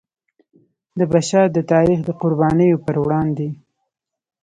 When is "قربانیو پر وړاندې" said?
2.21-3.49